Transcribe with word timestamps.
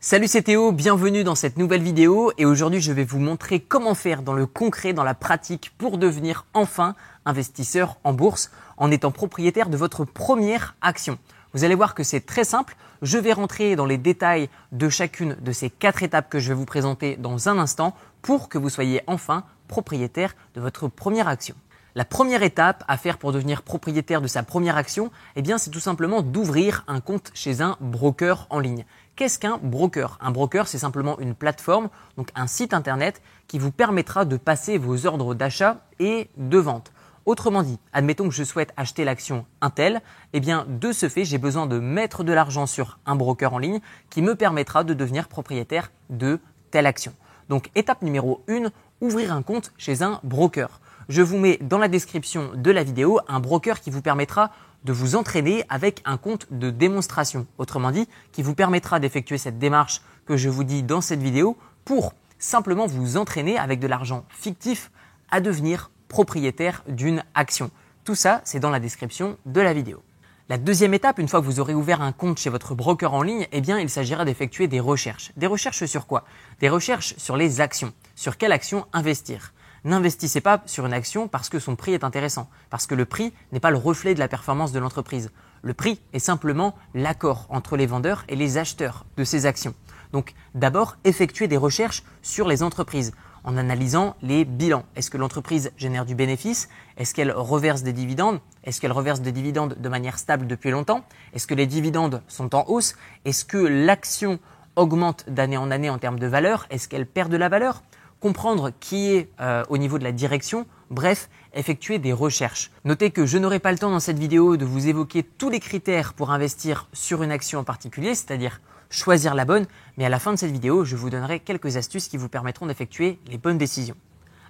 Salut 0.00 0.28
c'est 0.28 0.42
Théo, 0.42 0.70
bienvenue 0.70 1.24
dans 1.24 1.34
cette 1.34 1.56
nouvelle 1.56 1.82
vidéo 1.82 2.30
et 2.38 2.44
aujourd'hui 2.44 2.80
je 2.80 2.92
vais 2.92 3.02
vous 3.02 3.18
montrer 3.18 3.58
comment 3.58 3.96
faire 3.96 4.22
dans 4.22 4.32
le 4.32 4.46
concret, 4.46 4.92
dans 4.92 5.02
la 5.02 5.14
pratique 5.14 5.72
pour 5.76 5.98
devenir 5.98 6.46
enfin 6.54 6.94
investisseur 7.24 7.96
en 8.04 8.12
bourse 8.12 8.52
en 8.76 8.92
étant 8.92 9.10
propriétaire 9.10 9.68
de 9.68 9.76
votre 9.76 10.04
première 10.04 10.76
action. 10.82 11.18
Vous 11.52 11.64
allez 11.64 11.74
voir 11.74 11.96
que 11.96 12.04
c'est 12.04 12.20
très 12.20 12.44
simple, 12.44 12.76
je 13.02 13.18
vais 13.18 13.32
rentrer 13.32 13.74
dans 13.74 13.86
les 13.86 13.98
détails 13.98 14.48
de 14.70 14.88
chacune 14.88 15.36
de 15.40 15.50
ces 15.50 15.68
quatre 15.68 16.04
étapes 16.04 16.30
que 16.30 16.38
je 16.38 16.46
vais 16.46 16.54
vous 16.54 16.64
présenter 16.64 17.16
dans 17.16 17.48
un 17.48 17.58
instant 17.58 17.92
pour 18.22 18.48
que 18.48 18.56
vous 18.56 18.70
soyez 18.70 19.02
enfin 19.08 19.42
propriétaire 19.66 20.36
de 20.54 20.60
votre 20.60 20.86
première 20.86 21.26
action. 21.26 21.56
La 21.98 22.04
première 22.04 22.44
étape 22.44 22.84
à 22.86 22.96
faire 22.96 23.18
pour 23.18 23.32
devenir 23.32 23.62
propriétaire 23.62 24.20
de 24.20 24.28
sa 24.28 24.44
première 24.44 24.76
action, 24.76 25.10
eh 25.34 25.42
bien, 25.42 25.58
c'est 25.58 25.70
tout 25.70 25.80
simplement 25.80 26.22
d'ouvrir 26.22 26.84
un 26.86 27.00
compte 27.00 27.32
chez 27.34 27.60
un 27.60 27.76
broker 27.80 28.46
en 28.50 28.60
ligne. 28.60 28.84
Qu'est-ce 29.18 29.40
qu'un 29.40 29.58
broker? 29.60 30.16
Un 30.20 30.30
broker, 30.30 30.68
c'est 30.68 30.78
simplement 30.78 31.18
une 31.18 31.34
plateforme, 31.34 31.88
donc 32.16 32.28
un 32.36 32.46
site 32.46 32.72
internet 32.72 33.20
qui 33.48 33.58
vous 33.58 33.72
permettra 33.72 34.24
de 34.24 34.36
passer 34.36 34.78
vos 34.78 35.06
ordres 35.06 35.34
d'achat 35.34 35.78
et 35.98 36.30
de 36.36 36.56
vente. 36.56 36.92
Autrement 37.26 37.64
dit, 37.64 37.80
admettons 37.92 38.28
que 38.28 38.34
je 38.36 38.44
souhaite 38.44 38.72
acheter 38.76 39.04
l'action 39.04 39.44
Intel, 39.60 40.02
eh 40.34 40.38
bien 40.38 40.66
de 40.68 40.92
ce 40.92 41.08
fait, 41.08 41.24
j'ai 41.24 41.38
besoin 41.38 41.66
de 41.66 41.80
mettre 41.80 42.22
de 42.22 42.32
l'argent 42.32 42.66
sur 42.66 43.00
un 43.06 43.16
broker 43.16 43.54
en 43.54 43.58
ligne 43.58 43.80
qui 44.08 44.22
me 44.22 44.36
permettra 44.36 44.84
de 44.84 44.94
devenir 44.94 45.26
propriétaire 45.26 45.90
de 46.10 46.38
telle 46.70 46.86
action. 46.86 47.12
Donc 47.48 47.70
étape 47.74 48.02
numéro 48.02 48.44
1, 48.48 48.70
ouvrir 49.00 49.32
un 49.32 49.42
compte 49.42 49.72
chez 49.78 50.04
un 50.04 50.20
broker. 50.22 50.80
Je 51.08 51.22
vous 51.22 51.38
mets 51.38 51.58
dans 51.60 51.78
la 51.78 51.88
description 51.88 52.52
de 52.54 52.70
la 52.70 52.84
vidéo 52.84 53.18
un 53.26 53.40
broker 53.40 53.80
qui 53.80 53.90
vous 53.90 54.02
permettra 54.02 54.52
de 54.84 54.92
vous 54.92 55.16
entraîner 55.16 55.64
avec 55.68 56.02
un 56.04 56.16
compte 56.16 56.46
de 56.50 56.70
démonstration. 56.70 57.46
Autrement 57.58 57.90
dit, 57.90 58.08
qui 58.32 58.42
vous 58.42 58.54
permettra 58.54 59.00
d'effectuer 59.00 59.38
cette 59.38 59.58
démarche 59.58 60.02
que 60.26 60.36
je 60.36 60.48
vous 60.48 60.64
dis 60.64 60.82
dans 60.82 61.00
cette 61.00 61.22
vidéo 61.22 61.56
pour 61.84 62.14
simplement 62.38 62.86
vous 62.86 63.16
entraîner 63.16 63.58
avec 63.58 63.80
de 63.80 63.86
l'argent 63.86 64.24
fictif 64.28 64.90
à 65.30 65.40
devenir 65.40 65.90
propriétaire 66.08 66.84
d'une 66.88 67.24
action. 67.34 67.70
Tout 68.04 68.14
ça, 68.14 68.40
c'est 68.44 68.60
dans 68.60 68.70
la 68.70 68.80
description 68.80 69.36
de 69.46 69.60
la 69.60 69.72
vidéo. 69.72 70.02
La 70.48 70.56
deuxième 70.56 70.94
étape, 70.94 71.18
une 71.18 71.28
fois 71.28 71.40
que 71.40 71.44
vous 71.44 71.60
aurez 71.60 71.74
ouvert 71.74 72.00
un 72.00 72.12
compte 72.12 72.38
chez 72.38 72.48
votre 72.48 72.74
broker 72.74 73.12
en 73.12 73.20
ligne, 73.20 73.46
eh 73.52 73.60
bien, 73.60 73.78
il 73.78 73.90
s'agira 73.90 74.24
d'effectuer 74.24 74.66
des 74.66 74.80
recherches. 74.80 75.30
Des 75.36 75.46
recherches 75.46 75.84
sur 75.84 76.06
quoi? 76.06 76.24
Des 76.60 76.70
recherches 76.70 77.14
sur 77.18 77.36
les 77.36 77.60
actions. 77.60 77.92
Sur 78.14 78.38
quelle 78.38 78.52
action 78.52 78.86
investir? 78.94 79.52
N'investissez 79.84 80.40
pas 80.40 80.62
sur 80.66 80.86
une 80.86 80.92
action 80.92 81.28
parce 81.28 81.48
que 81.48 81.58
son 81.58 81.76
prix 81.76 81.94
est 81.94 82.04
intéressant, 82.04 82.48
parce 82.70 82.86
que 82.86 82.94
le 82.94 83.04
prix 83.04 83.32
n'est 83.52 83.60
pas 83.60 83.70
le 83.70 83.76
reflet 83.76 84.14
de 84.14 84.18
la 84.18 84.28
performance 84.28 84.72
de 84.72 84.78
l'entreprise. 84.78 85.30
Le 85.62 85.74
prix 85.74 86.00
est 86.12 86.18
simplement 86.18 86.74
l'accord 86.94 87.46
entre 87.48 87.76
les 87.76 87.86
vendeurs 87.86 88.24
et 88.28 88.36
les 88.36 88.58
acheteurs 88.58 89.06
de 89.16 89.24
ces 89.24 89.46
actions. 89.46 89.74
Donc 90.12 90.34
d'abord, 90.54 90.96
effectuez 91.04 91.48
des 91.48 91.56
recherches 91.56 92.02
sur 92.22 92.48
les 92.48 92.62
entreprises 92.62 93.12
en 93.44 93.56
analysant 93.56 94.16
les 94.20 94.44
bilans. 94.44 94.84
Est-ce 94.96 95.10
que 95.10 95.16
l'entreprise 95.16 95.72
génère 95.76 96.04
du 96.04 96.14
bénéfice? 96.14 96.68
Est-ce 96.96 97.14
qu'elle 97.14 97.32
reverse 97.32 97.82
des 97.82 97.92
dividendes? 97.92 98.40
Est-ce 98.64 98.80
qu'elle 98.80 98.92
reverse 98.92 99.20
des 99.20 99.32
dividendes 99.32 99.76
de 99.78 99.88
manière 99.88 100.18
stable 100.18 100.46
depuis 100.46 100.70
longtemps? 100.70 101.04
Est-ce 101.34 101.46
que 101.46 101.54
les 101.54 101.66
dividendes 101.66 102.22
sont 102.28 102.54
en 102.54 102.64
hausse? 102.68 102.96
Est-ce 103.24 103.44
que 103.44 103.58
l'action 103.58 104.38
augmente 104.76 105.24
d'année 105.28 105.56
en 105.56 105.70
année 105.70 105.90
en 105.90 105.98
termes 105.98 106.18
de 106.18 106.26
valeur? 106.26 106.66
Est-ce 106.70 106.88
qu'elle 106.88 107.06
perd 107.06 107.30
de 107.30 107.36
la 107.36 107.48
valeur? 107.48 107.82
Comprendre 108.20 108.70
qui 108.80 109.12
est 109.12 109.28
euh, 109.40 109.64
au 109.68 109.78
niveau 109.78 109.98
de 109.98 110.04
la 110.04 110.12
direction, 110.12 110.66
bref, 110.90 111.28
effectuer 111.54 111.98
des 111.98 112.12
recherches. 112.12 112.70
Notez 112.84 113.10
que 113.10 113.26
je 113.26 113.38
n'aurai 113.38 113.58
pas 113.58 113.72
le 113.72 113.78
temps 113.78 113.90
dans 113.90 114.00
cette 114.00 114.18
vidéo 114.18 114.56
de 114.56 114.64
vous 114.64 114.88
évoquer 114.88 115.22
tous 115.22 115.50
les 115.50 115.60
critères 115.60 116.14
pour 116.14 116.30
investir 116.30 116.88
sur 116.92 117.22
une 117.22 117.30
action 117.30 117.60
en 117.60 117.64
particulier, 117.64 118.14
c'est-à-dire 118.14 118.60
choisir 118.90 119.34
la 119.34 119.44
bonne, 119.44 119.66
mais 119.96 120.04
à 120.04 120.08
la 120.08 120.18
fin 120.18 120.32
de 120.32 120.38
cette 120.38 120.50
vidéo, 120.50 120.84
je 120.84 120.96
vous 120.96 121.10
donnerai 121.10 121.40
quelques 121.40 121.76
astuces 121.76 122.08
qui 122.08 122.16
vous 122.16 122.28
permettront 122.28 122.66
d'effectuer 122.66 123.18
les 123.26 123.38
bonnes 123.38 123.58
décisions. 123.58 123.96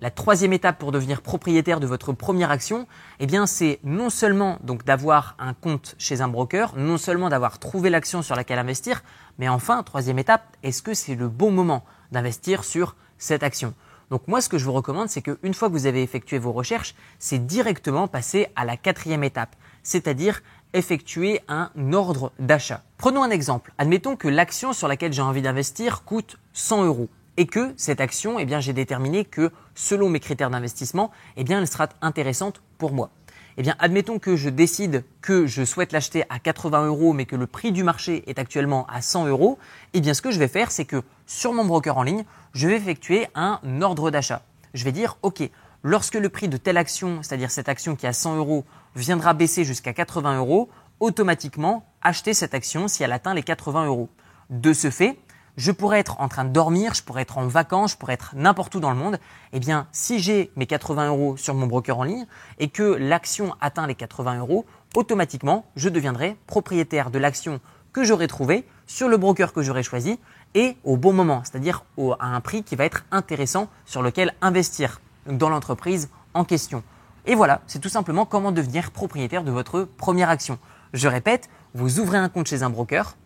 La 0.00 0.10
troisième 0.10 0.52
étape 0.52 0.78
pour 0.78 0.92
devenir 0.92 1.22
propriétaire 1.22 1.78
de 1.78 1.86
votre 1.86 2.12
première 2.12 2.50
action, 2.50 2.86
eh 3.20 3.26
bien, 3.26 3.46
c'est 3.46 3.78
non 3.84 4.10
seulement 4.10 4.58
donc 4.62 4.84
d'avoir 4.84 5.36
un 5.38 5.54
compte 5.54 5.94
chez 5.98 6.20
un 6.20 6.28
broker, 6.28 6.74
non 6.76 6.98
seulement 6.98 7.28
d'avoir 7.28 7.58
trouvé 7.58 7.90
l'action 7.90 8.20
sur 8.20 8.34
laquelle 8.34 8.58
investir, 8.58 9.02
mais 9.38 9.48
enfin, 9.48 9.82
troisième 9.82 10.18
étape, 10.18 10.56
est-ce 10.62 10.82
que 10.82 10.94
c'est 10.94 11.14
le 11.14 11.28
bon 11.28 11.50
moment 11.52 11.84
d'investir 12.10 12.64
sur 12.64 12.96
cette 13.24 13.42
action. 13.42 13.74
Donc 14.10 14.28
moi, 14.28 14.40
ce 14.40 14.48
que 14.48 14.58
je 14.58 14.64
vous 14.64 14.72
recommande, 14.72 15.08
c'est 15.08 15.22
qu'une 15.22 15.54
fois 15.54 15.68
que 15.68 15.72
vous 15.72 15.86
avez 15.86 16.02
effectué 16.02 16.38
vos 16.38 16.52
recherches, 16.52 16.94
c'est 17.18 17.44
directement 17.44 18.06
passer 18.06 18.48
à 18.54 18.64
la 18.64 18.76
quatrième 18.76 19.24
étape, 19.24 19.56
c'est-à-dire 19.82 20.42
effectuer 20.74 21.40
un 21.48 21.70
ordre 21.92 22.32
d'achat. 22.38 22.82
Prenons 22.98 23.22
un 23.22 23.30
exemple. 23.30 23.72
Admettons 23.78 24.16
que 24.16 24.28
l'action 24.28 24.72
sur 24.72 24.88
laquelle 24.88 25.12
j'ai 25.12 25.22
envie 25.22 25.42
d'investir 25.42 26.04
coûte 26.04 26.38
100 26.52 26.84
euros 26.84 27.08
et 27.36 27.46
que 27.46 27.72
cette 27.76 28.00
action, 28.00 28.38
eh 28.38 28.46
j'ai 28.60 28.72
déterminé 28.72 29.24
que 29.24 29.50
selon 29.74 30.08
mes 30.08 30.20
critères 30.20 30.50
d'investissement, 30.50 31.10
eh 31.36 31.44
elle 31.48 31.66
sera 31.66 31.88
intéressante 32.02 32.60
pour 32.78 32.92
moi 32.92 33.10
eh 33.56 33.62
bien, 33.62 33.76
admettons 33.78 34.18
que 34.18 34.36
je 34.36 34.48
décide 34.48 35.04
que 35.20 35.46
je 35.46 35.64
souhaite 35.64 35.92
l'acheter 35.92 36.24
à 36.28 36.38
80 36.38 36.86
euros, 36.86 37.12
mais 37.12 37.24
que 37.24 37.36
le 37.36 37.46
prix 37.46 37.70
du 37.70 37.84
marché 37.84 38.24
est 38.26 38.38
actuellement 38.38 38.86
à 38.88 39.00
100 39.00 39.26
euros, 39.26 39.58
eh 39.92 40.00
bien, 40.00 40.14
ce 40.14 40.22
que 40.22 40.30
je 40.30 40.38
vais 40.38 40.48
faire, 40.48 40.72
c'est 40.72 40.84
que 40.84 41.02
sur 41.26 41.52
mon 41.52 41.64
broker 41.64 41.96
en 41.96 42.02
ligne, 42.02 42.24
je 42.52 42.68
vais 42.68 42.76
effectuer 42.76 43.28
un 43.34 43.60
ordre 43.80 44.10
d'achat. 44.10 44.42
Je 44.74 44.84
vais 44.84 44.92
dire, 44.92 45.18
OK, 45.22 45.48
lorsque 45.84 46.14
le 46.14 46.28
prix 46.28 46.48
de 46.48 46.56
telle 46.56 46.76
action, 46.76 47.22
c'est-à-dire 47.22 47.50
cette 47.50 47.68
action 47.68 47.94
qui 47.94 48.06
est 48.06 48.08
à 48.08 48.12
100 48.12 48.36
euros, 48.36 48.64
viendra 48.96 49.34
baisser 49.34 49.64
jusqu'à 49.64 49.92
80 49.92 50.38
euros, 50.38 50.68
automatiquement, 50.98 51.86
acheter 52.02 52.34
cette 52.34 52.54
action 52.54 52.88
si 52.88 53.04
elle 53.04 53.12
atteint 53.12 53.34
les 53.34 53.42
80 53.42 53.86
euros. 53.86 54.08
De 54.50 54.72
ce 54.72 54.90
fait, 54.90 55.18
je 55.56 55.72
pourrais 55.72 56.00
être 56.00 56.20
en 56.20 56.28
train 56.28 56.44
de 56.44 56.50
dormir, 56.50 56.94
je 56.94 57.02
pourrais 57.02 57.22
être 57.22 57.38
en 57.38 57.46
vacances, 57.46 57.92
je 57.92 57.96
pourrais 57.96 58.14
être 58.14 58.34
n'importe 58.34 58.74
où 58.74 58.80
dans 58.80 58.90
le 58.90 58.96
monde. 58.96 59.18
Eh 59.52 59.60
bien, 59.60 59.86
si 59.92 60.18
j'ai 60.18 60.50
mes 60.56 60.66
80 60.66 61.08
euros 61.08 61.36
sur 61.36 61.54
mon 61.54 61.66
broker 61.66 61.98
en 61.98 62.04
ligne 62.04 62.26
et 62.58 62.68
que 62.68 62.82
l'action 62.82 63.54
atteint 63.60 63.86
les 63.86 63.94
80 63.94 64.38
euros, 64.38 64.66
automatiquement, 64.94 65.66
je 65.76 65.88
deviendrai 65.88 66.36
propriétaire 66.46 67.10
de 67.10 67.18
l'action 67.18 67.60
que 67.92 68.04
j'aurai 68.04 68.26
trouvée 68.26 68.66
sur 68.86 69.08
le 69.08 69.16
broker 69.16 69.52
que 69.52 69.62
j'aurai 69.62 69.82
choisi 69.82 70.18
et 70.54 70.76
au 70.84 70.96
bon 70.96 71.12
moment, 71.12 71.42
c'est-à-dire 71.44 71.84
à 72.18 72.26
un 72.26 72.40
prix 72.40 72.64
qui 72.64 72.76
va 72.76 72.84
être 72.84 73.04
intéressant 73.10 73.68
sur 73.86 74.02
lequel 74.02 74.34
investir 74.42 75.00
dans 75.26 75.48
l'entreprise 75.48 76.10
en 76.34 76.44
question. 76.44 76.82
Et 77.26 77.34
voilà, 77.34 77.62
c'est 77.66 77.78
tout 77.78 77.88
simplement 77.88 78.26
comment 78.26 78.52
devenir 78.52 78.90
propriétaire 78.90 79.44
de 79.44 79.50
votre 79.50 79.84
première 79.84 80.28
action. 80.28 80.58
Je 80.92 81.08
répète, 81.08 81.48
vous 81.74 82.00
ouvrez 82.00 82.18
un 82.18 82.28
compte 82.28 82.48
chez 82.48 82.62
un 82.62 82.70
broker, 82.70 83.16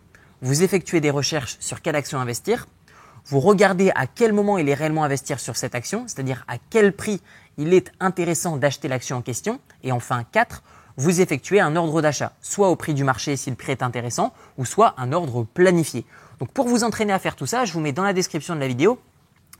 vous 0.41 0.63
effectuez 0.63 1.01
des 1.01 1.09
recherches 1.09 1.57
sur 1.59 1.81
quelle 1.81 1.95
action 1.95 2.19
investir, 2.19 2.67
vous 3.25 3.39
regardez 3.39 3.91
à 3.95 4.07
quel 4.07 4.33
moment 4.33 4.57
il 4.57 4.69
est 4.69 4.73
réellement 4.73 5.03
investir 5.03 5.39
sur 5.39 5.55
cette 5.55 5.75
action, 5.75 6.05
c'est-à-dire 6.07 6.43
à 6.47 6.57
quel 6.69 6.93
prix 6.93 7.21
il 7.57 7.73
est 7.73 7.91
intéressant 7.99 8.57
d'acheter 8.57 8.87
l'action 8.87 9.17
en 9.17 9.21
question, 9.21 9.59
et 9.83 9.91
enfin 9.91 10.23
4, 10.31 10.63
vous 10.97 11.21
effectuez 11.21 11.59
un 11.59 11.75
ordre 11.75 12.01
d'achat, 12.01 12.33
soit 12.41 12.69
au 12.69 12.75
prix 12.75 12.93
du 12.93 13.03
marché 13.03 13.37
si 13.37 13.49
le 13.49 13.55
prix 13.55 13.71
est 13.71 13.83
intéressant, 13.83 14.33
ou 14.57 14.65
soit 14.65 14.95
un 14.97 15.13
ordre 15.13 15.43
planifié. 15.43 16.05
Donc 16.39 16.51
pour 16.51 16.67
vous 16.67 16.83
entraîner 16.83 17.13
à 17.13 17.19
faire 17.19 17.35
tout 17.35 17.45
ça, 17.45 17.65
je 17.65 17.73
vous 17.73 17.79
mets 17.79 17.91
dans 17.91 18.03
la 18.03 18.13
description 18.13 18.55
de 18.55 18.59
la 18.59 18.67
vidéo 18.67 18.99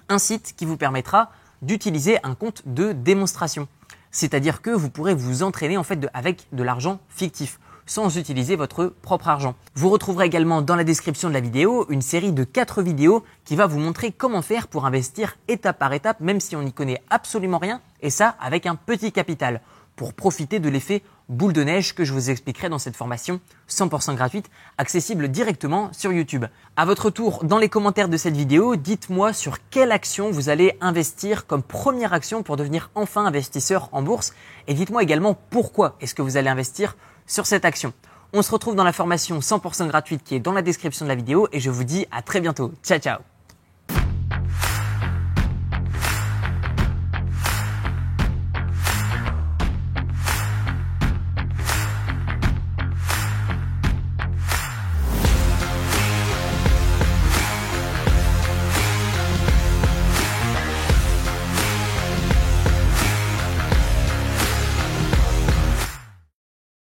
un 0.08 0.18
site 0.18 0.54
qui 0.58 0.66
vous 0.66 0.78
permettra 0.78 1.32
d'utiliser 1.62 2.18
un 2.24 2.36
compte 2.36 2.64
de 2.66 2.94
démonstration. 2.94 3.68
C'est-à-dire 4.12 4.62
que 4.62 4.72
vous 4.72 4.90
pourrez 4.90 5.14
vous 5.14 5.44
entraîner 5.44 5.78
avec 6.14 6.48
de 6.52 6.64
l'argent 6.64 7.00
fictif 7.10 7.60
sans 7.90 8.18
utiliser 8.18 8.56
votre 8.56 8.94
propre 9.02 9.30
argent. 9.30 9.56
Vous 9.74 9.90
retrouverez 9.90 10.26
également 10.26 10.62
dans 10.62 10.76
la 10.76 10.84
description 10.84 11.28
de 11.28 11.34
la 11.34 11.40
vidéo 11.40 11.88
une 11.90 12.04
série 12.04 12.32
de 12.32 12.44
4 12.44 12.84
vidéos 12.84 13.24
qui 13.46 13.56
va 13.56 13.66
vous 13.66 13.80
montrer 13.80 14.12
comment 14.12 14.44
faire 14.44 14.68
pour 14.68 14.86
investir 14.86 15.38
étape 15.48 15.80
par 15.80 15.92
étape 15.94 16.20
même 16.20 16.40
si 16.40 16.56
on 16.56 16.62
n'y 16.62 16.72
connaît 16.72 17.02
absolument 17.10 17.58
rien 17.58 17.82
et 18.02 18.12
ça 18.12 18.36
avec 18.40 18.68
un 18.68 18.76
petit 18.76 19.12
capital 19.12 19.60
pour 19.96 20.14
profiter 20.14 20.60
de 20.60 20.70
l'effet 20.70 21.02
boule 21.30 21.52
de 21.52 21.64
neige 21.64 21.94
que 21.96 22.06
je 22.06 22.14
vous 22.14 22.30
expliquerai 22.30 22.70
dans 22.70 22.80
cette 22.80 22.96
formation 22.96 23.42
100% 23.70 24.16
gratuite, 24.16 24.50
accessible 24.78 25.28
directement 25.28 25.92
sur 25.92 26.14
YouTube. 26.14 26.46
À 26.78 26.86
votre 26.86 27.10
tour, 27.10 27.44
dans 27.44 27.58
les 27.58 27.70
commentaires 27.70 28.08
de 28.08 28.18
cette 28.18 28.38
vidéo, 28.38 28.76
dites-moi 28.76 29.34
sur 29.34 29.58
quelle 29.70 29.92
action 29.92 30.32
vous 30.32 30.50
allez 30.50 30.78
investir 30.80 31.48
comme 31.48 31.64
première 31.64 32.14
action 32.14 32.44
pour 32.44 32.56
devenir 32.56 32.92
enfin 32.96 33.26
investisseur 33.26 33.90
en 33.92 34.02
bourse 34.02 34.34
et 34.68 34.74
dites-moi 34.74 35.04
également 35.04 35.38
pourquoi 35.50 35.98
est-ce 36.02 36.16
que 36.16 36.22
vous 36.22 36.38
allez 36.38 36.50
investir 36.50 36.96
sur 37.30 37.46
cette 37.46 37.64
action. 37.64 37.94
On 38.34 38.42
se 38.42 38.52
retrouve 38.52 38.76
dans 38.76 38.84
la 38.84 38.92
formation 38.92 39.40
100% 39.40 39.88
gratuite 39.88 40.24
qui 40.24 40.36
est 40.36 40.40
dans 40.40 40.52
la 40.52 40.62
description 40.62 41.06
de 41.06 41.10
la 41.10 41.16
vidéo 41.16 41.48
et 41.54 41.62
je 41.62 41.70
vous 41.70 41.86
dis 41.86 42.06
à 42.12 42.22
très 42.22 42.42
bientôt. 42.42 42.74
Ciao 42.84 43.00
ciao 43.00 43.39